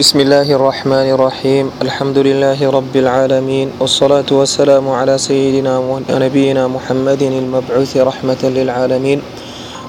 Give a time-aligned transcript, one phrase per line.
[0.00, 5.76] بسم الله الرحمن الرحيم الحمد لله رب العالمين والصلاة والسلام على سيدنا
[6.08, 9.18] ونبينا محمد المبعوث رحمة للعالمين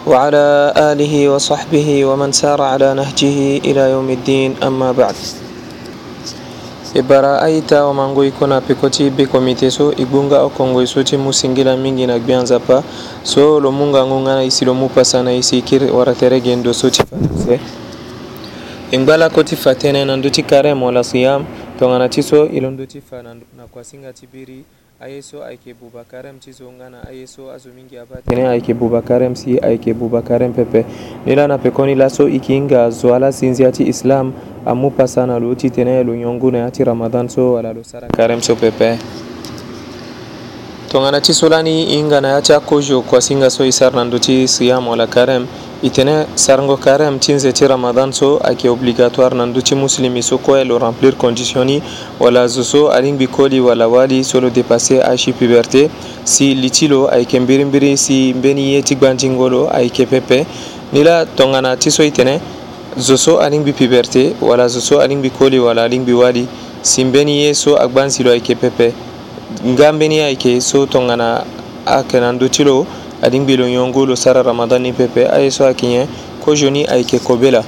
[0.03, 0.45] وعلى
[0.91, 5.15] آله وصحبه ومن سار على نهجه إلى يوم الدين أما بعد
[6.99, 12.43] إبرا أيتا ومانغو يكونا بكوتي بكوميتي سو إبونغا أو كونغو يسو تي موسنجلا مينجي ناكبيان
[12.51, 12.83] زابا
[13.23, 17.79] سو لومونغا نغونغا إسي لومو باسانا إسي كير ورتري جندو سو تي فانسي
[18.91, 21.45] en gbala koti fa tene nan duti karemo la siyam
[21.79, 23.35] tongana ti so ilon duti fa na
[23.71, 24.65] kwasinga ti biri
[24.99, 28.73] aye so ayeke bubakarem ti so nga na aye so azo mingi abâ tene ayeke
[28.73, 30.83] bubakarem si ayeke bubakarem pepe
[31.25, 34.33] ni la na pekoni laso e hinga zo ala sinzia ti islam
[34.65, 37.83] amu pasa na lo ti tene lo nyongu na ya ti ramadan so wala lo
[37.83, 38.99] sara karem so pepe
[40.91, 44.03] tongana ti so lani e hinga na ya ti akozo kuasinga so e sara na
[44.03, 45.47] ndö ti siyam wala karem
[45.83, 50.77] itene sargo care am 50 ramadan so ake obligatoire nan duti muslimi so koye lo
[50.77, 51.81] remplir condition ni
[52.19, 55.89] wala zo so aɗingɓi koli wala waali solo dépassé achi puberté
[56.23, 60.45] si litilo ayke mbirimbiri si mbeni ye tigbantingolo ayke pepe
[60.93, 62.39] nila tongana tiso itene
[62.97, 66.47] zo so aɗingɓi puberté wala zo so aɗingɓi koli wala aɗingɓi waali
[66.81, 68.93] si mbeni ye so agbansilo ayke pepe
[69.65, 71.41] nga mbeni ayke so tongana
[71.85, 72.85] akenan dutilo
[73.21, 76.07] adin bilonyo ngolo sara ramadani pepe aye so akiɲɛ
[76.43, 77.63] ko joni ayeke kobe la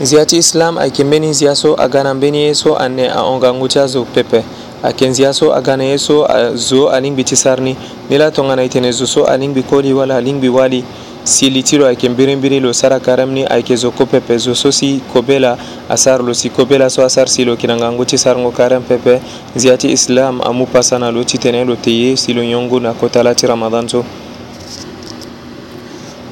[0.00, 3.68] nzia ti islam ayeke mbeni nzia so aga na mbeni ye so ane ahonga ngu
[3.68, 4.44] ti azo pepe
[4.82, 7.74] ayeke nzia so aga na ye so azo alingbi ti sar ni
[8.10, 10.84] ni la tongana e tene zo so alingbi koli wala alingbi wali
[11.24, 15.38] silitiro ayeke mbirimbiri lo sara karem ni ayeke zo kope pepe zo so si kobe
[15.38, 15.56] la
[15.88, 18.82] asar lo si kobe la so asar si lo yeke na ngangu ti sarango karem
[18.82, 19.22] pepe
[19.56, 22.80] nzia ti islam amu pasa na lo ti tene lo te ye si lo nyongo
[22.80, 24.04] na kota la ti ramadan so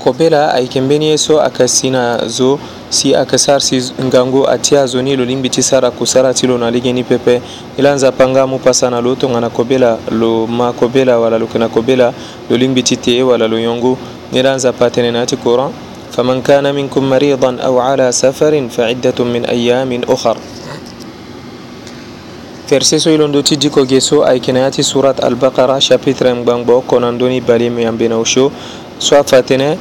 [0.02, 2.58] kobe la ayeke mbeni ye so ayeke si na zo
[2.90, 6.58] si ayeke sara si ngangu ati azo ni lo lingbi ti sara kusara ti lo
[6.58, 7.38] na lege ni pepe
[7.78, 11.14] e la nzapa nga mu pasa na lo tongana kobe la lo ma kobe la
[11.18, 12.10] wala lo yeke na kobe la
[12.50, 15.68] lo lingbi ti te ye wala lo nyongo نيرانزا باتنيناتي كورا
[16.14, 20.36] فمن كان منكم مريضا أو على سفر فعدة من أيام أخر
[22.70, 27.40] verseso ilondo ti diko ge so ayekina ya ti surat albakara chapitre ngbangbo kona ndöni
[27.40, 28.52] bali mi ambeni awsio
[28.98, 29.76] so afa tënë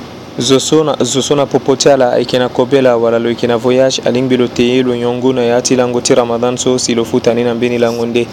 [1.04, 4.02] zo so na popo ti ala ayeke na kobe la wala lo yeke na voyage
[4.06, 7.30] alingbi lo teye lo yongu na ya ti lango ti ramadan so si lo futa
[7.34, 8.26] ni na mbeni lango nde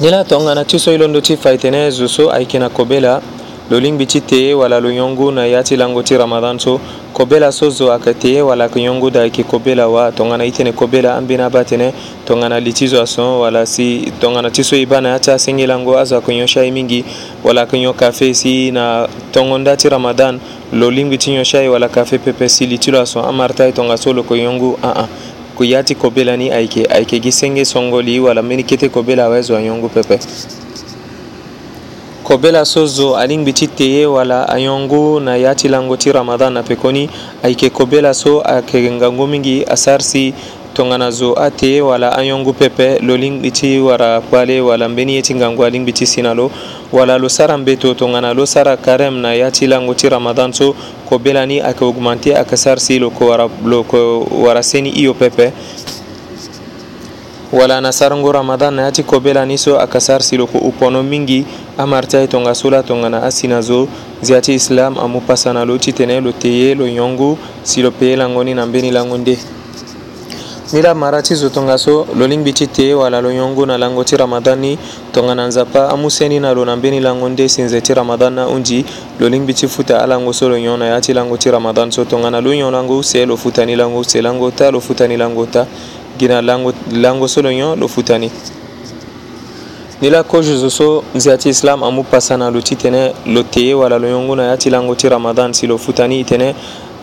[0.00, 2.96] ni la tongana ti so ilondo ti fa e tënë zo so ayeke na kobe
[3.00, 3.20] la
[3.70, 6.80] lo lingbi ti tee wala lo yongu na ya ti lango ti ramadan so
[7.12, 10.44] kobe la so zo ayeke tee wala ayeke yongu da ayeke kobe la wa tongana
[10.44, 11.92] ye tene kobe la ambeni abâ tene
[12.24, 15.30] tongana li ti zo ason wala si tongana ti so e ba na ya ti
[15.30, 17.04] asengbi lango azo ayeke nyon sai mingi
[17.44, 20.40] wala ayeke nyon kafe si na tongonda ti ramadan
[20.72, 23.62] lo lingbi ti nyon sai wala kafe pepe si li ti lo ason amara ti
[23.68, 25.04] ayetongana so lo yeke yongu aa
[25.60, 29.12] yâ ti kobe la ni ayeke ayeke gi senge songo li wala mbeni kete kobe
[29.16, 30.18] la awezo ayongu pepe
[32.28, 36.52] ko bela so zo alingbi ti teye wala ayongo na ya ti lango ti ramadan
[36.52, 37.08] na pekoni
[37.42, 40.34] ayeke kobela so ayeke ngangu mingi asar si
[40.76, 45.34] tongana zo ateye wala anyongu pepe lo lingbi ti wara kpale wala mbeni ye ti
[45.40, 46.50] ngangu alingbi ti sina lo
[46.92, 50.76] wala lo sara mbeto tongana lo sara karem na ya ti lango ti ramadan so
[51.08, 53.24] kobela ni ayeke augmente ayeke sar si lo yeke
[54.36, 55.48] wara seni i yo pepe
[57.52, 61.46] wala nasarango ramadan na ya ti kobelani so ayeke sara si loko upono mingi
[61.78, 63.88] amari ti ahitonga so la tongana asi na zo
[64.20, 68.16] zia ti islam amu pasa na lo titene lo teye lo yongu si lo peye
[68.16, 69.38] lango ni na mbeni lango nde
[70.72, 74.04] ni la mara ti zo tongaso lo lingbi ti tee wala lo yongo na lango
[74.04, 74.78] ti ramadan ni
[75.12, 78.84] tongana nzapa amû seni na lo na mbeni lango nde sinze ti ramadan na hunzi
[79.20, 82.04] lo lingbi ti futa alango so lo nyon na ya ti lango ti ramadan so
[82.04, 85.16] tongana lo nyon lango use lo futa ni lango use lango ta lo futa ni
[85.16, 85.64] lango ta
[86.18, 86.42] gina
[86.90, 88.30] lango so lo nyon lo futani
[90.00, 93.98] ni la kojozo so nzi ati islam amu pasana lo ti tene lo teye wala
[93.98, 96.54] lo yongu na ye ti lango ti ramadan si lo futani e tene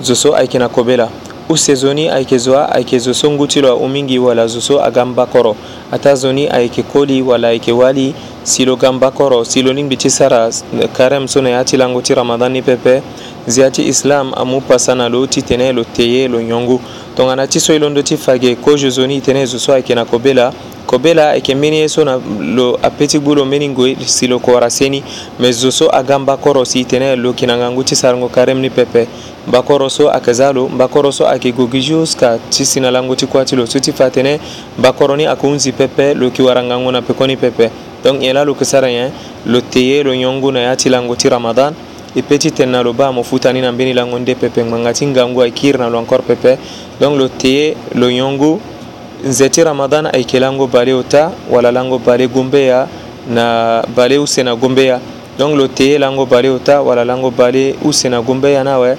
[0.01, 1.09] zo so ayeke na kobe la
[1.49, 4.81] usezo ni ayeke zo ayeke zo so ngu ti lo ahumi ngi wala zo so
[4.83, 5.55] aga mbakoro
[5.91, 9.97] ata zo ni ayeke koli wala ayeke wali si lo ga mbakoro si lo lingbi
[9.97, 10.49] ti sara
[10.97, 13.01] karême so na ya ti lango ti ramadan ni pepe
[13.47, 16.81] nzia ti islam amu pasa na lo ti tene lo teye lo nyongu
[17.15, 20.05] tongana ti so e londo ti fage kozo zo ni tene zo so ayeke na
[20.05, 20.51] kobela
[20.85, 22.19] kobela ayeke mbeni ye so na
[22.55, 25.03] lo apeti gbu lo mbeni ngoi si lo kowara seni
[25.39, 28.69] me zo so aga mbakoro si tene lo yeke na ngangu ti sarango karême ni
[28.69, 29.07] pepe
[29.47, 33.25] mbakoro so ayeke za lo mbakoro so ayeke gogi juska ti si na lango ti
[33.25, 34.39] kuâ ti lo so ti fa tene
[34.77, 37.69] mbakoro ni ayeke hunzi pepe lo yeke wara ngangu na pekoni pepe
[38.03, 39.11] donc nyen la lo yeke sara nyen
[39.45, 41.73] lo te ye lo nyongu na ya ti lango ti ramadan
[42.17, 45.41] e petite na lo ba mo futani na mbeni lango nde pepe nganga ti ngangu
[45.43, 46.55] ayekiri na lo encore pepe
[46.99, 48.55] donc lo teye lo yongu
[49.27, 52.87] nze ti ramadan ayeke lango bale ota wala lango bale gombeya
[53.27, 55.01] na bale use na gombeya
[55.37, 58.95] donc lo teye lango bale ota wala lango bale u sena gumbe yana we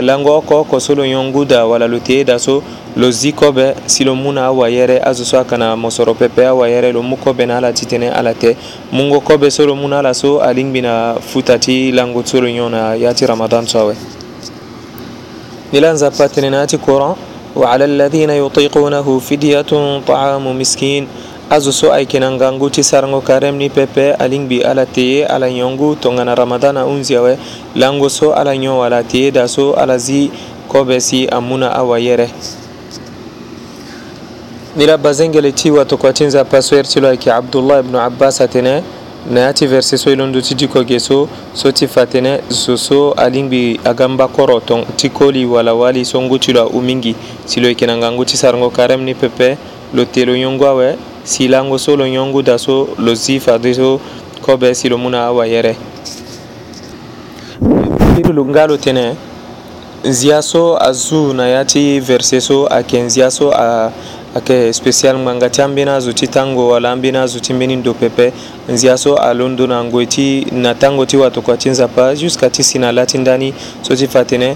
[0.00, 2.62] lango oko koso lo yongu da wala lo teye daso
[2.96, 6.46] lo zi kobe si lo mu na awa yɛrɛ azo so a kana mɔsɔrɔ pɛpɛ
[6.46, 8.56] awa yɛrɛ lo mu kobe na ala titene ala tɛ
[8.92, 12.46] mungo kobe so lo mu na ala so alingbi na futa ti lango so lo
[12.48, 13.94] yɔn na ya ti ramadan so awɛ
[15.72, 17.14] nila nzapa tene na ya ti kuran
[17.54, 19.70] وعلى الذين يطيقونه فدية
[20.02, 21.06] طعام مسكين
[21.54, 25.94] hazo so ayeke na ngangu ti sarango karême ni pepe alingbi ala teye ala nyongu
[25.96, 27.38] tongana ramadan ahunzia awe
[27.76, 30.30] lango so ala nyon ala teye da so ala zi
[30.68, 32.28] kobe si amu na awayere
[34.76, 38.82] ni la bazengele ti watokua ti nza pasoere ti lo ayeke abdullah ibnu abbas atene
[39.30, 42.40] na ya ti verse so e londo ti diko ge so so ti fa tënë
[42.50, 44.60] zo so alingbi aga mbakoro
[44.96, 47.14] ti koli wala wali so ngu ti lo ahu mingi
[47.44, 49.56] si lo yeke na ngangu ti sarango karême ni pepe
[49.94, 53.98] lo te lo nyongo awe silango solo ɲɔngu daso losi fadiso
[54.44, 55.74] kɔ bɛ silomuna awa yɛrɛ
[58.14, 59.16] pirulu ngalo tene
[60.04, 65.62] nzia so azu na ya ti verse so ayeke nzia so ayeke spécial ngbanga ti
[65.62, 68.30] ambeni azo ti tango wala ambeni azo ti mbeni ndo pepe
[68.68, 72.78] nzia so alondo na ngoi ti na tango ti watokua ti nzapa jusqu'à ti si
[72.78, 74.54] na laa ti ndani so ti fa tene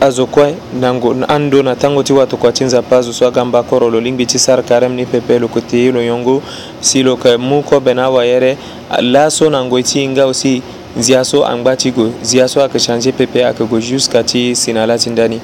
[0.00, 3.62] azo kue nango an do na tango ti wato kua ti nzapa azo so agamba
[3.62, 6.42] koro lo lingbi ti sara karême ni pepe lo yeke tei lo yongo
[6.80, 8.56] si lo yeke mu kobe na awayere
[9.02, 10.60] laso na ngoi ti hinga aussi
[10.98, 14.86] nzi aso angba ti gue nzi aso ayeke changer pepe ayeke gue jusqu'à ti sina
[14.86, 15.40] la ti ndani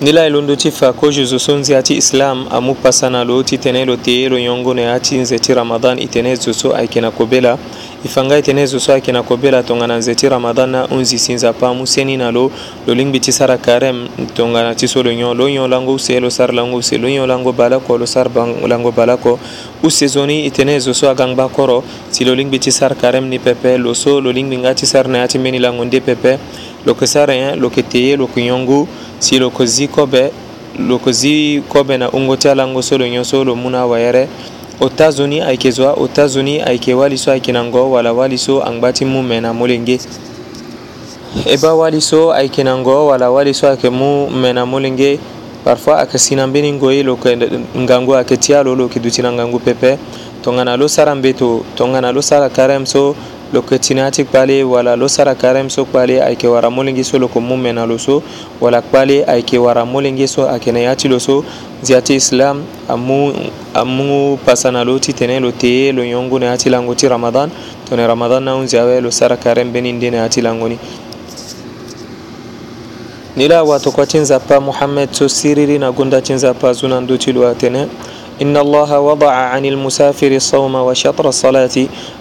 [0.00, 3.42] ni la e londo ti fa kozo so nzi ya ti islam amu pasana lo
[3.42, 6.52] ti tënë lo tei lo yongo na ya ti nze ti ramadan e tënë zo
[6.52, 7.58] so ayeke na kobela
[8.04, 11.52] e fanga tene zo so ayeke na kobela tongana nze ti ramadan na hunzi sinza
[11.52, 12.50] pamu seni na lo
[12.86, 16.28] lo lingbi ti sara karême tongana ti so lo nyon lo nyon lango use lo
[16.28, 18.28] sara lango use lo nyon lango balako lo sara
[18.66, 19.38] lango balako
[19.84, 23.38] use zoni e tene zo so agangba koro si lo lingbi ti sara karême ni
[23.38, 26.38] pepe lo so lo lingbi nga ti sara na ya ti mbeni lango nde pepe
[26.84, 28.88] lo yeke sara nyen lo yeke teye lo yeke nyongu
[29.20, 30.32] si lo yeke zi kobe
[30.78, 33.86] lo yeke zi kobe na hungo ti alango so lo nyon so lo mu na
[33.86, 34.26] awayere
[34.82, 39.04] otazuni ayeke zo otazuni ayeke wali so ayeke na ngo wala wali so angba ti
[39.04, 39.98] mu me na molenge
[41.46, 45.18] e ba wali so ayeke na ngo wala wali so ayeke mu me na molenge
[45.64, 49.22] parfois ayeke si na mbeni ngoi lo yeke ngangu ayeke ti alo lo yeke duti
[49.22, 49.98] na ngangu pepe
[50.42, 53.14] tongana lo sara mbeto tongana lo sara karême so
[53.54, 56.70] lo yeke ti na yâ ti kpale wala lo sara karême so kpale ayeke wara
[56.70, 58.22] molenge so lo yeke mu me na lo so
[58.60, 61.44] wala kpale ayeke wara molenge so ayeke na yâ ti lo so
[61.82, 63.34] nzi ati islam amu
[63.74, 67.50] amu pasana lo ti tene lo teye lo yongu ne ati lango ti ramadan
[67.90, 70.78] to ne ramadan na unzi awe lo sara karen beni nde ne ati lango ni
[73.36, 77.18] ni la watokua ti nzapa muhammed so siriri na gunda ti nzapa zu na ndö
[77.18, 77.86] ti lo atene
[78.42, 81.76] إن الله وضع عن المسافر الصوم وشطر الصلاة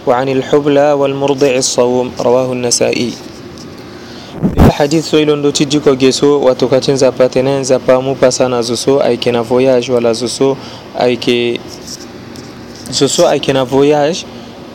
[0.07, 3.30] وعن الحبلى والمرضع الصوم رواه النسائي
[4.81, 8.63] hadith so i lon do tiddi ko geso wato katin zappa tenen zappa mu pasana
[8.63, 10.57] zo so ayeke na voyage wala zo so
[10.97, 11.59] ayeke
[12.99, 14.25] zo so ayeke na voyage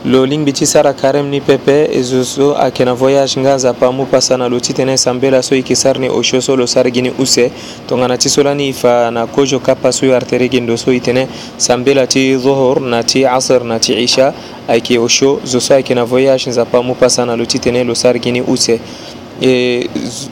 [0.05, 3.91] lo lingbi ti sara karême ni pepe e zo so ayeke na voyage nga nzapa
[3.91, 6.67] mu pasa na lo ti tënë sambela so e yeke sara ni osio so lo
[6.67, 7.51] sara gi ni use
[7.89, 10.93] tongana ti so lani e fa na kozo kapa so yo artere gi ndo so
[10.95, 11.27] e tënë
[11.59, 14.33] sambela ti zohor na ti asr na ti isha
[14.69, 17.95] ayeke osio zo so ayeke na voyage nzapa mu pasa na lo ti tënë lo
[17.95, 18.79] sara gi ni use
[19.41, 19.85] E,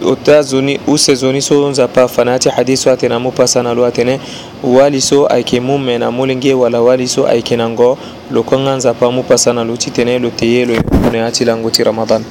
[0.07, 4.19] ota zoni use zoni so nzapa fanati hadiso atena mu pasana lo atene
[4.63, 7.99] wali so ayeke mu mena mu lenge wala wali so ayeke na ngo
[8.31, 11.69] lo konga nzapa mu pasana lo ti tene lo te ye lo yekune ti lango
[11.71, 12.25] ti ramadan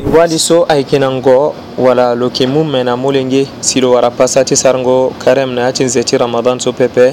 [0.00, 3.92] e, wali so ayeke na ngo wala lo yeke mu mena mu lenge si lo
[3.92, 7.12] wara pasa ti sarango karême na ya ti nze ti ramadan so pepe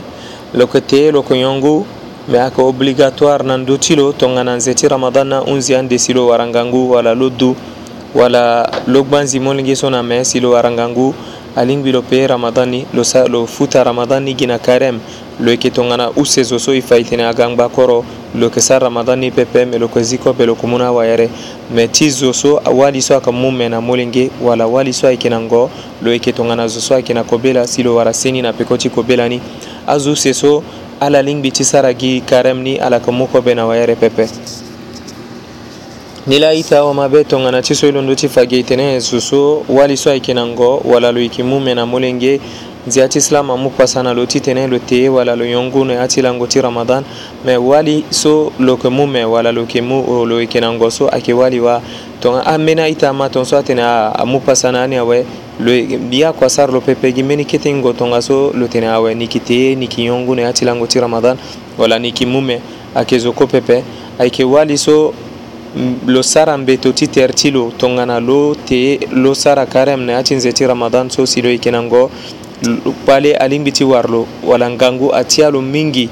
[0.53, 1.85] lo yeke te ye lo yeke yongu
[2.31, 6.27] me ayeke obligatoire na ndö ti lo tongana nze ti ramadan na hunzi andeso lo
[6.27, 7.55] wara ngangu wala lo du
[8.15, 11.13] wala logban zimolngi sona me silo arangangu
[11.55, 14.99] alingbi lo peye ramadani lo, sa, lo futa ramadani gina karem
[15.39, 18.03] lo yeke tongana usezo so e faitene agangba koro
[18.35, 21.29] lo yeke sara ramadani pepe me lo yeke zi kope lo yeke mu ni awayere
[21.71, 25.29] me ti zo so awali so ayeke mu me na molenge wala awali so ayeke
[25.29, 25.69] na ngo
[26.01, 28.89] lo yeke tongana zo so ayeke na kobela si lo wara seni na peko ti
[28.89, 29.39] kobela ni
[29.87, 30.63] azo use so
[30.99, 34.25] ala lingbi ti sara gi karem ni ala yeke mu kobe na awayere pepe
[36.27, 38.95] ni la i ta wama be tongana ti so i londo ti fage e tene
[38.97, 42.39] e so so wali so ayeke na ngo wala lo yeke mu me na molenge
[42.87, 45.93] nzia ti silama mu kpasa na lo ti tene lo tee wala lo yongu na
[45.93, 47.03] ya ti lango ti ramadan
[47.45, 50.89] me wali so lo yeke mu me wala lo yeke mu lo yeke na ngo
[50.89, 51.81] so ayeke wali wa
[52.19, 55.25] tonga ambeni aita ma tongaso atene amu kpasa na ani awe
[55.59, 59.39] lo mbi akua sara lo pepegi mbeni kiti ngo tongaso lo tene awe ni yeke
[59.39, 61.37] tee ni yeke yongu na ya ti lango ti ramadan
[61.77, 62.59] wala ni yeke mu me
[62.95, 63.83] ayeke zo kue pepe
[64.19, 65.13] ayeke wali so
[66.07, 70.03] lo sara n be to ti tɛr ti lo tongana lo te lo sara karɛm
[70.05, 72.09] na ya ti nze ti ramadan so si lo e kena ngo
[73.05, 76.09] kpale alimbi ti war lo wala ngangu a tiya lo mingi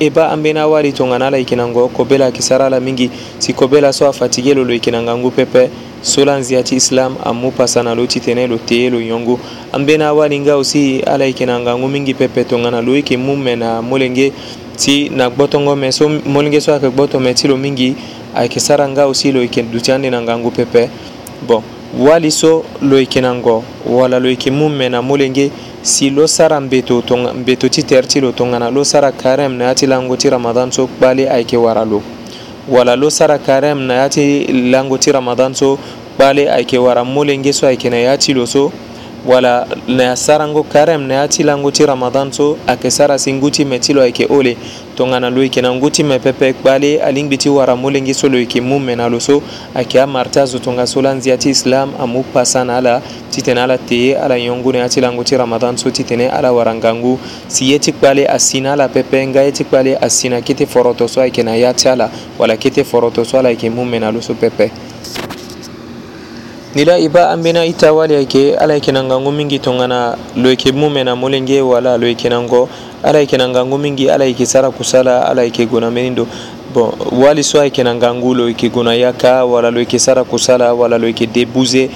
[0.00, 2.80] e ba an bena wari tongana la e kena ngo kobe la yeke sara ala
[2.80, 5.68] mingi si kobe la so afatigue lo lo e kena ngangu pepe
[6.00, 9.36] so la nzia ti islam amu pasa na lo titene lo teye lo yongo
[9.72, 13.82] ambeni awalinga aussi ala yeke na ngangu mingi pepe tongana lo yeke mu me na
[13.82, 14.32] molenge
[14.80, 17.96] ti na gbotongo me so molenge so ayeke gboto me ti lo mingi
[18.34, 20.88] ayeke sara nga aussi lo yeke duti ande na nga ngu pepe
[21.46, 21.60] bon
[21.98, 25.50] wali so lo yeke na ngo wala lo yeke mu me na molenge
[25.82, 29.64] si lo sara mbeto, tonga, mbeto ti tere ti lo tongana lo sara karême na
[29.64, 32.00] ya ti lango ti ramadan so kpali ayeke wara lo
[32.68, 35.76] wala lo sara karême na ya ti lango ti ramadan so
[36.16, 38.72] kpali ayeke wara molenge so ayeke na ya ti lo so
[39.26, 43.32] wala na ya sarango karem na ya ti la nguti ramadan so ayeke sara si
[43.32, 44.56] nguti me ti lo ayeke ole
[44.96, 48.36] tongana lo yeke na nguti me pepe kpale alingbi ti wara mu lengi so lo
[48.38, 49.42] yeke mu me na lo so
[49.74, 53.78] ayeke amari ti azo tongaso so lanzia ti islam amu pasa na ala titene ala
[53.78, 57.70] teye ala yongu na ya ti lango ti ramadan so titene ala wara ngangu si
[57.70, 61.06] ye ti kpale asi na ala pepe nga ye ti kpale asi na kete foroto
[61.08, 64.10] so ayeke na ya ti ala wala kete foroto so ala yeke mu me na
[64.10, 64.72] lo so pepe
[66.74, 71.16] nila iba ambena ita wali yake ala yake nangangu mingi tongana lo yake mume na
[71.16, 72.68] molenge wala lo yake nango
[73.02, 76.26] ala yake nangangu mingi ala yake sara kusala ala yake gona menindo
[76.74, 79.98] bon wali so ayeke na ngangu lo yeke gue na ya ka wala lo yeke
[79.98, 81.90] sara kusala wala lo yeke débuse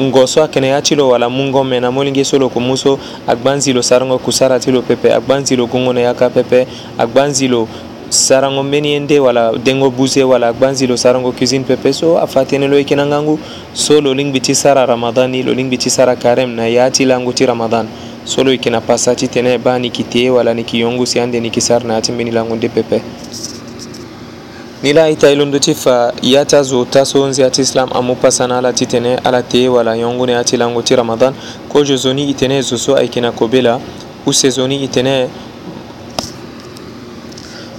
[0.00, 2.46] ngo so ayeke na ya ti lo wala mu ngo me na molenge so lo
[2.50, 5.92] yeke mu so agba nzi lo sarongo kusara ti lo pepe agba nzi lo gungo
[5.92, 6.66] na ya ka pepe
[6.98, 7.68] agba nzi lo
[8.08, 12.68] sarango mbeni en de wala dengo buse wala gbanzilo sarango cuisine pepe so a fatene
[12.68, 13.38] lo ekena ngangu
[13.74, 17.32] so lo lingbi ti sara ramadani lo lingbi ti sara karem na ya ti langu
[17.34, 17.86] ti ramadan
[18.24, 21.18] so lo yeke na pasa ti tene e ba niki tie wala niki yongu si
[21.20, 23.02] ande niki sara na ya ti mbeni langu nde pepe
[24.82, 27.60] ni la aita e londo ti fa ya ti azo ta so onze ya ti
[27.62, 30.82] islam amû pasa na ala ti tene ala tie wala yongu na ya ti lango
[30.82, 31.34] ti ramadan
[31.68, 33.80] kozo zo ni e tene e zo so ayeke na kobela
[34.26, 35.26] use zo ni e tene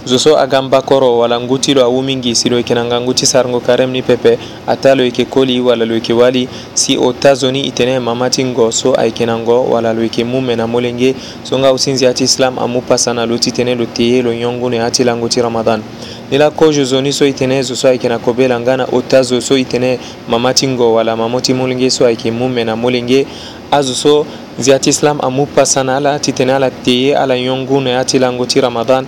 [0.07, 3.01] zo so a gamba koro wala nguti lo a wumingi si lo yeke na nga
[3.01, 7.11] nguti sarango karême ni pepe ata lo yeke koli wala lo yeke wali si o
[7.13, 10.23] ta zo ni e tene mama ti ngo so ayeke na ngo wala lo yeke
[10.23, 13.75] mu me na molenge so nga usinzi ti islam amu pasa na lo ti tënë
[13.77, 15.83] lo teye lo nyongu na ya ti lango ti ramadan
[16.31, 18.85] ni la kozo zo ni so e tene zo so ayeke na kobela nga na
[18.87, 19.99] ota zo so e tene
[20.29, 23.27] mama ti ngo wala mamo ti molenge so ayeke mu me na molenge
[23.71, 24.25] azo so
[24.59, 28.03] nzia ti islam amu pasa na ala ti tene ala teye ala nyongu na ya
[28.05, 29.03] ti lango ti ramadan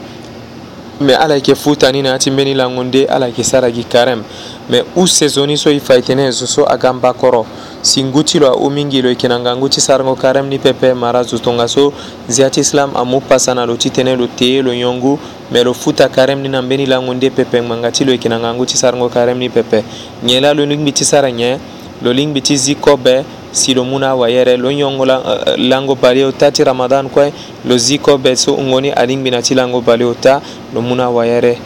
[1.00, 3.84] me ala yeke fu tani na ya ti mbeni lango nde ala yeke sara gi
[3.84, 4.24] karême
[4.70, 7.46] me usezoni so e fa yeke na e zo so aga mba koro
[7.82, 10.60] si ngu ti lo ahuu mingi lo yeke na nga ngu ti sarango karême ni
[10.60, 11.94] pepe mara zo tongaso
[12.28, 15.18] nzia ti islam amu pasa na lo titene lo tee lo nyongu
[15.52, 18.40] me lo futa karême ni na mbeni lango nde pepe ngbanga ti lo yeke na
[18.40, 19.84] nga ngu ti sarango karême ni pepe
[20.24, 21.60] nyen la lo lingbi ti sara nyen
[22.04, 27.10] lo lingbi ti zi kobe silomuna wayere lo yongo eh, lango baleo ta ti ramadan
[27.10, 27.34] kue
[27.66, 30.42] lo zi kobe so hungoni alingbi na ti lango baleo ta
[30.74, 31.58] lo mu na wayere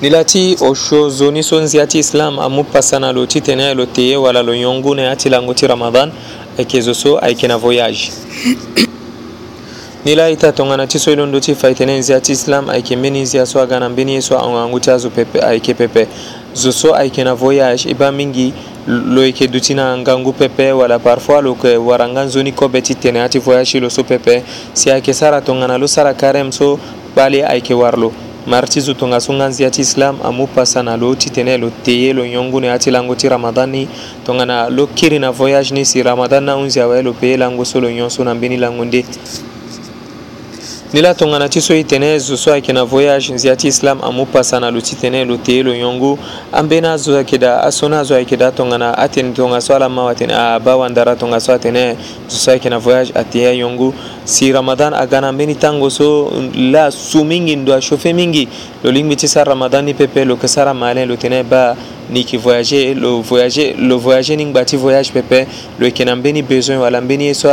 [0.00, 3.62] ni la ti osio zo ni so nzia ti islam amu pasana lo ti tene
[3.64, 6.10] ayeke lo teye wala lo yongu na ya ti lango ti ramadan
[6.58, 8.10] ayeke zo so ayeke na voyage
[10.04, 12.70] ni la aita tongana ti so e londo ti fa e tene nzia ti islam
[12.70, 16.08] ayeke mbeni nzia so aga na mbeni ye so ahongangu ti azo pepe ayeke pepe
[16.54, 18.52] zo so ayeke na voyage e ba mingi
[18.86, 22.94] lo yeke duti na ngangu pepe wala parfois lo yeke wara nga nzoni kobe ti
[22.94, 26.78] tene ti voyage lo so pepe si ayeke sara tongana lo sara karême so
[27.12, 28.10] kpali ayeke wara lo
[28.46, 32.12] mari ti zo tongaso nga nzia ti islam amu pasa na lo titene lo teye
[32.14, 33.88] lo nyongu na yâ ti lango ti ramadan ni
[34.24, 37.80] tongana lo kiri na voyage ni si ramadan na hunzi awe lo peye lango so
[37.80, 39.04] lo nyon so na mbeni lango nde
[40.92, 44.00] nde la tongana ti so e tene zo so ayeke na voyage nzia ti islam
[44.02, 46.18] amu pasa na lo ti tene lo tee lo nyongo
[46.52, 50.34] ambeni azo ayeke da aso ni azo ayeke da tongana atene tongaso ala ma atene
[50.34, 51.94] aba wandara tongaso atene
[52.28, 53.94] zo so ayeke na voyage atee ayongo
[54.24, 58.48] si ramadan aga na ambeni tango so la su mingi ndo achauffe mingi
[58.82, 61.76] lo lingbi ti sara ramadan ni pepe lo yeke sara malin lo tene ba
[62.12, 65.46] niki voyage lo voyage lo voyage ning bati voyage pepe
[65.78, 67.50] lo yeke na mbeni besoin wala mbeni ye so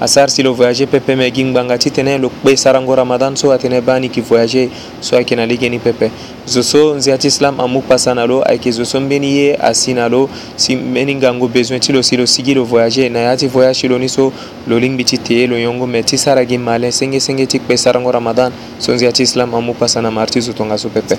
[0.00, 3.52] asara si lo voyage pepe me gi ngbanga ti tene lo kpe sarango ramadan so
[3.52, 4.68] atene ba niki voyage
[5.00, 6.10] so ayeke na lege ni pepe
[6.46, 9.94] zo so nzia ti islam amu kpasa na lo ayeke zo so mbeni ye asi
[9.94, 13.36] na lo si mbeni ngangu besoin ti lo si lo sigi lo voyage na ya
[13.36, 14.32] ti voyage ti lo ni so
[14.66, 18.10] lo lingbi ti tee lo yongo me ti sara gi malin sengesenge ti kpe sarango
[18.12, 21.16] ramadan so nzia ti islam amu kpasa na mari ti zo tongaso pepe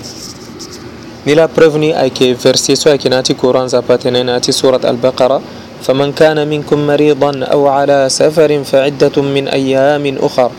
[1.27, 5.39] ni la preuve ayke verset so ayke nati quran zapatene nati surat al-baqara
[5.87, 10.51] فمن كان منكم مريضا أو على سفر فعدة من أيام أخر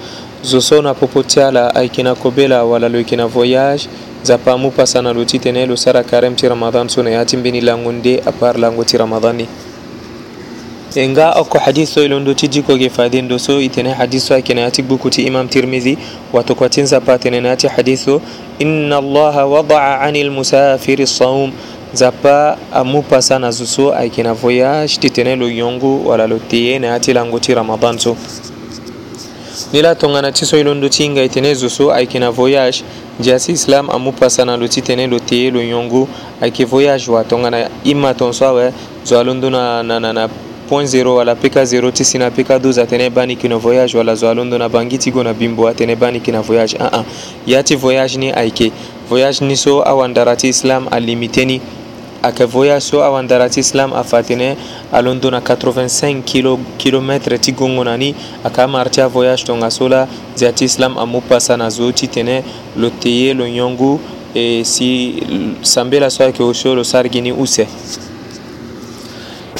[0.44, 3.88] زوسونا بوبوتيالا أيكينا كوبيلا ولا لوكينا فوياج
[4.25, 8.82] زابا مو باسانا لوتي تنيلو سارا كارم تي رمضان سونا ياتي بني لانغوندي أبار لانغو
[8.87, 9.46] تي رمضاني
[10.95, 14.64] e nga okko hadis so ilon ɗo tijjikoge faden ɗo so itene hadis o akene
[14.64, 15.99] ati bukuti imam tirmidi
[16.33, 18.21] wato kwatinsa patene nati hadis o
[18.59, 21.52] inna allaha wadaa ani lmusafiri saum
[21.95, 26.38] nzapa amu pasa na zo so ayeke na voyage ti tene lo yongu wala lo
[26.38, 28.16] teye na ya ti lango ti ramadan so
[29.73, 32.30] ni la tongana ti so e londo ti hinga e tene zo so ayeke na
[32.30, 32.83] voyage
[33.21, 36.09] nzia si islam amu pasa na lo ti tene lo teye lo yongu
[36.40, 38.73] ayeke voyage wa tongana i ma tongaso awe
[39.04, 40.28] zo alondo na, na, na, na
[40.68, 43.56] point 0 wala pk 0 ti si na pk 12 atene e bani yeke na
[43.56, 46.40] voyage wala zo alondo na bangi ti go na bimbo atene e bani yeke na
[46.40, 47.04] voyage aa ah, ah.
[47.46, 48.72] ya ti voyage ni ayeke
[49.08, 51.60] voyage ni so awandara ti islam alimite ni
[52.22, 54.56] ayeke voyage so awandara ti islam afa tene
[54.92, 60.06] alondo na 85 kilo, kilometre ti gongo na ni ayeke amara ti avoyage tongaso la
[60.37, 62.44] zia ti islam amu pasa na zo ti tene
[62.76, 64.00] lo teye lo nyongu
[64.34, 65.14] e si
[65.62, 67.64] sambela so ayeke o so lo sargi ni use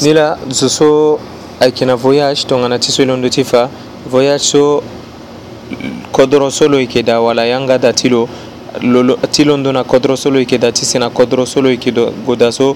[0.01, 1.19] ni la zo so
[1.59, 3.69] ayeke na voyage tongana ti so e londo ti fa
[4.11, 4.83] voyage so
[6.11, 8.29] kodro so lo yeke da wala yanga da ti lo
[9.31, 12.35] ti londo na kodro so lo yeke da ti sena kodro so lo yeke go
[12.35, 12.75] da so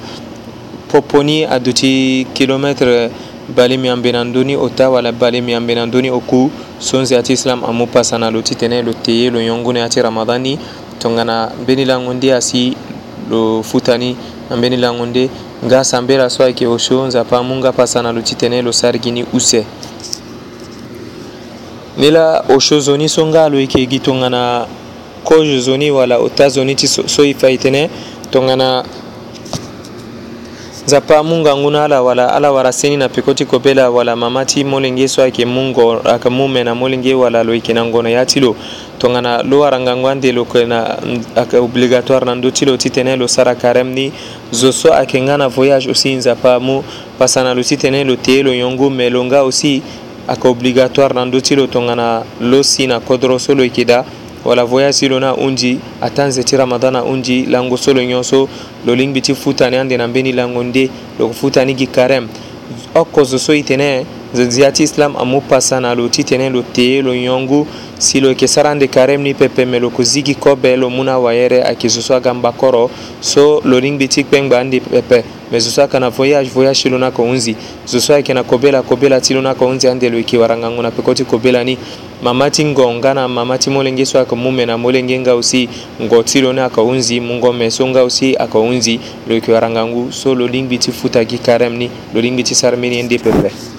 [0.91, 3.09] popo ni aduti kilometre
[3.55, 7.33] bale mi ambeni andöni ota wala bale mi ambeni andöni oku so nze ya ti
[7.33, 10.59] islam amu pasa na lo titene lo teye lo yongo na ya ti ramadan ni
[10.99, 12.75] tongana mbeni lango nde asi
[13.29, 14.15] lo futani
[14.49, 15.29] ambeni lango nde
[15.65, 19.11] nga sambela so ayeke oso nzapa mu nga pasana lo ti tene lo sara gi
[19.11, 19.63] ni use
[21.97, 24.65] ni la oso zo ni so nga lo yeke gi tongana
[25.23, 27.89] kozo zo ni wala ota zo ni ti so e fa e tënë
[28.31, 28.83] tongana
[30.85, 34.43] nzapa mu ngangu na ala wala ala wara seni na peko ti kobela wala mama
[34.45, 38.09] ti molenge so ayeke mu ngo ayeke mu mena molenge wala lo yeke na ngono
[38.09, 38.55] ya ti lo
[39.03, 40.97] tongana lo aranga ande lo kena
[41.59, 44.13] obligatoire na ndö ti lo ti tënë lo sara carême ni
[44.51, 46.81] zo so ayeke nga na voyage aussi nzapa mu
[47.19, 49.81] pasa na lo ti tënë lo tee lo yongo me lo nga aussi
[50.27, 54.05] ayeke obligatoire na ndö ti lo tongana lo si na kodro so lo yeke da
[54.45, 57.99] wala voyage ti lo na ahunzi ata nze ti ramadan na ahunzi lango so lo
[58.01, 58.47] nyonso
[58.87, 60.89] lo lingbi ti futa ni ande na mbeni lango nde
[61.19, 62.27] lo yeke futa ni gi carême
[62.95, 66.49] oko zo so e tene zo nzi ya ti islam amû pasana lo ti tene
[66.49, 67.67] lo tee lo nyongu
[67.99, 71.63] si lo yeke sara ande karême ni pepeme lo kozigi kobe lo mû na wayere
[71.63, 72.89] ayeke zo so aga mbakoro
[73.21, 76.89] so lo lingbi ti kpengba ande pepe me zo so aka na voyage voyage ti
[76.89, 79.87] lo na yeke hunzi zo so ayeke na kobela kobela ti lo na yeke hunzi
[79.87, 81.77] ande lo yeke warangangu na peko ti kobela ni
[82.23, 85.31] mama ti ngo nga na mama ti molenge so ayeke mû me na molenge nga
[85.37, 85.69] aussi
[86.01, 89.33] ngo ti lo ni ayeke hunzi mû ngo me so nga aussi ayeke hunzi lo
[89.35, 92.97] yeke warangangu so lo lingbi ti futa gi karême ni lo lingbi ti sara mbeni
[92.97, 93.72] ende pepe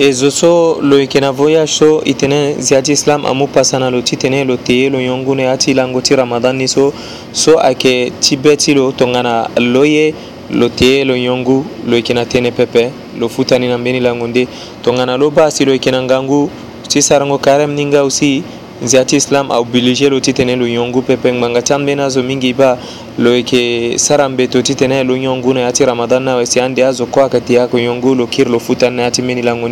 [0.00, 3.90] e zo so lo yeke na voyage so e tene zia ti islam amu pasana
[3.90, 6.92] lo ti tene lo tee lo yongune ya ti lango ti ramadan ni so
[7.32, 10.14] so ayeke ti be ti lo tongana lo ye
[10.54, 14.46] lo tee lo yongu lo yeke na tënë pepe lo futani na mbeni lango nde
[14.82, 16.48] tongana lo ba si lo yeke na ngangu
[16.88, 18.42] ti sarango karême ni nga aussi
[18.82, 22.78] nzi ati islam aoblige lo ti tene lo yongu pepengbangaa ti ambeni azo mingi ba
[23.18, 26.84] lo yeke sara mbeto ti tene lo yongu na ya ti ramadan na wese ande
[26.86, 29.68] azo kue ayeke ti ayeke yongu lo kiri lo futa na ya ti mbeni lango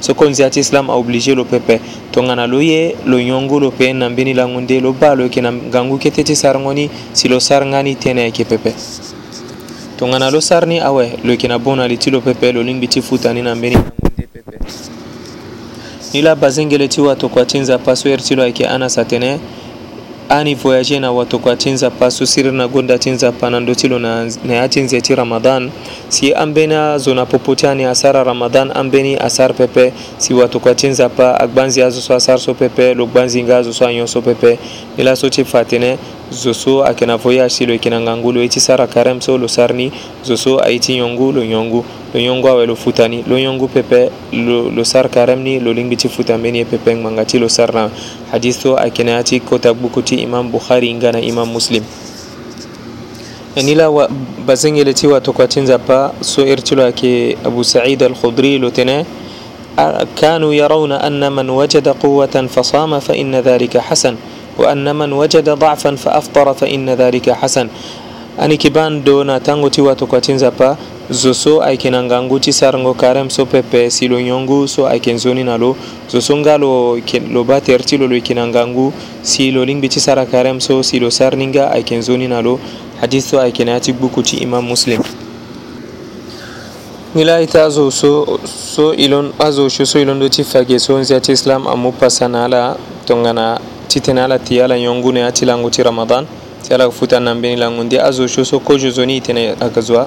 [0.00, 1.80] soko nzi ati islam aoblige lo pepe
[2.12, 5.40] tongana lo ye lo yongu lo peen na mbeni lango nde lo ba lo yeke
[5.40, 8.72] na ngangu kete ti sarango ni si lo saranga ni tënë ayeke pepe
[9.98, 12.62] tongana lo sara ni awe lo yeke na bon na li ti lo pepe lo
[12.62, 13.76] lingbi ti futa ni na mbeni
[16.14, 17.44] nila bazengele ti watokua
[17.84, 19.38] pasoyɛr ti lo ayeke ana satene
[20.30, 23.88] ani voyage na watokua ti nzapa so siri na gonda ti nzapa na ndö ti
[23.88, 25.70] lo na, na ya ti nze ti ramadan
[26.08, 30.88] si ambeni azo na popo ti ani asara ramadan ambeni asar pepe si watokua ti
[30.88, 34.58] nzapa agbanzi azo so asar so pepe lo gbanzinga azo so anyon so pepe
[34.96, 35.98] ni laso ti fa atene
[36.34, 39.22] zo so ayeke na voyage si lo yeke na ngangu lo ye ti sara karême
[39.22, 39.88] so lo sara ni
[40.26, 43.68] zo so aye ti yongu lo yongu lo yongu awe lo futa ni lo yongu
[43.70, 47.38] pepe lo, lo sara karême ni lo lingbi ti futa mbeni e pepe ngbanga ti
[47.38, 47.90] lo sara na
[48.34, 51.82] hadis so ayeke na ya ti kota gbuku ti imam bukhari hinga na imam muslim
[53.54, 53.86] e ni la
[54.46, 58.70] bazengele ti watokua ti nzapa so iri er ti lo ayeke abu saïd alkhudri lo
[58.70, 59.06] tene
[60.16, 64.14] كانوا يرون أن من وجد قوة فصام فإن ذلك حسن
[64.58, 67.68] وأن من وجد ضعفا فأفطر فإن ذلك حسن
[68.38, 70.74] ani kiban dona tango ti watu kua ti nzapa
[71.10, 75.12] zo so ayeke na ngangu ti sarango karême so pepe si lo nyongu so ayeke
[75.14, 75.76] nzoni na lo
[76.10, 76.98] zo so nga lo
[77.30, 78.90] lo ba tere ti lo lo yeke na ngangu
[79.22, 82.42] si lo lingbi ti sara karême so si lo sara ni nga ayeke nzoni na
[82.42, 82.58] lo
[83.00, 84.98] hadis so ayeke na ya ti gbuku ti imam muslim
[87.14, 88.40] ni la ita azo so
[88.74, 89.06] so i
[89.38, 92.74] azo sio so i londo ti fage so nzia ti islam amu pasa na ala
[93.06, 93.60] tongana
[93.94, 96.26] citene ala ti ala yongune a ci langu ci ramadan
[96.66, 100.04] ti ala futa nambeni langu ndi azo shoso ko jozoni itene aga zwa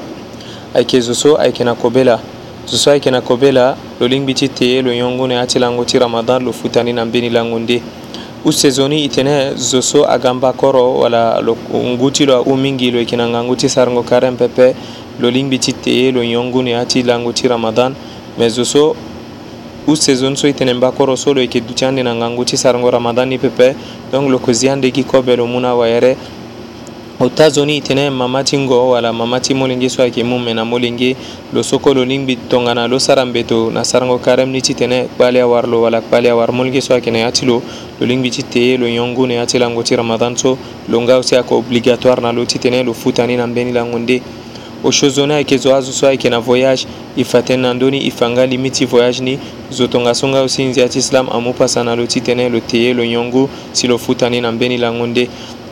[0.73, 2.19] ayeke zo so ayeke na kobela
[2.67, 5.97] zo so ayeke na kobela lo lingbi ti tee lo yongune a ti lango ti
[6.00, 7.82] ramadan lo futa ni na mbeni langu nde
[8.45, 12.91] usezo ni e tene zo so aga mbakoro wala lo ngu ti lo ahú mingi
[12.91, 14.76] lo yeke na ngangu ti sarango karen pepe
[15.19, 17.95] lo lingbi ti tee lo yongune a ti lango ti ramadan
[18.38, 18.95] me zo so
[19.88, 23.73] usezon so itene mbakoro solo yeke duti ande na ngangu ti sarango ramadan ni pepe
[24.12, 26.17] donc lo kozi ande gi kobe lo mu na wayere
[27.19, 30.63] otazoni e tene mama ti ngo wala mama ti molenge so ayeke mu me na
[30.65, 31.15] molenge
[31.54, 35.39] lo soko lo lingbi tongana lo sara mbeto na sarango karême ni ti tene kpali
[35.39, 37.62] awar lo wala kpali awar molenge so ayeke na ya ti lo
[38.02, 40.58] lo lingbi ti tee lo yongu na ya ti lango ti ramadan so
[40.89, 44.00] lo nga si ayeke obligatoire na lo ti tene lo futa ni na mbeni lango
[44.00, 44.21] nde
[44.84, 46.86] oshozona ayeke zo azo so ayeke na voyage
[47.18, 49.40] e fa tënë na ndöni e fa nga limi ti voyage ni
[49.72, 52.60] zo tongaso nga so e nzia ti islam amû pasa na lo ti tënë lo
[52.60, 55.30] teye lo nyongu si lo futa ni na mbeni lango nde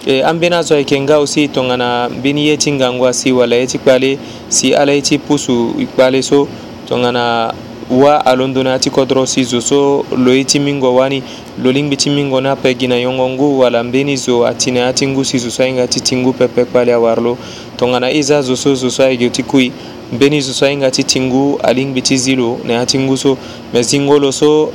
[0.07, 3.67] e, ambeni azo ayeke nga aussi e tongana mbeni ye ti ngangwa si wala ye
[3.67, 4.17] ti kpale
[4.49, 6.47] si ala ye ti pusu e kpale so
[6.89, 7.53] tongana
[7.91, 11.21] wa alondoni ya ti kodro si zo so lo ye ti mingo wani
[11.63, 15.07] lo lingbi ti mingo ni apegi na yongo ngu wala mbeni zo atene ya ti
[15.07, 17.37] ngu si zo so ahinga ti ti ngu pepe kpale awara lo
[17.75, 19.71] tongana i za zoso zoso ayeke ti kui
[20.13, 23.37] mbeni so ahinga ti tingu alingbi ti zi lo na ya ti ngu so
[23.73, 24.71] me zi ngo lo so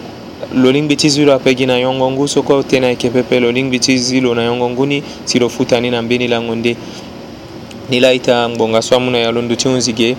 [0.55, 3.51] lo lingbi ti zi lo apegi na yongo ngu so kue tënë ayeke pepe lo
[3.53, 6.55] lingbi ti zi lo na yongo ngu ni si lo futa ni na mbeni lango
[6.55, 6.77] nde
[7.91, 10.17] ni la aita ngbonga so amû na ya londo ti hunzige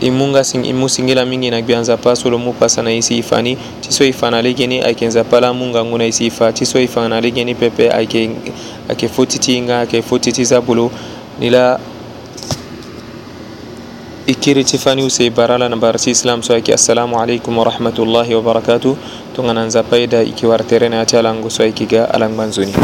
[0.00, 2.82] e mû nga sing, e mû singila mingi na gbia nzapa so lo mû pasa
[2.82, 5.40] na ye si e fa ni ti so e fa na lege ni ayeke nzapa
[5.40, 7.44] la mû nga ngu na e si e fa ti so e fa na lege
[7.44, 8.30] ni pepe ayeke
[8.88, 10.90] ayeke foti ti hinga ayeke foti ti za bulo
[11.40, 11.80] ni la
[14.28, 18.96] ikiri tifani use barala na barasi islam so yake assalamu alaikum wa rahmatullahi wa barakatuh
[19.36, 22.74] tungananza paida ikiwarterena ya chalangu so ikiga alangbanzuni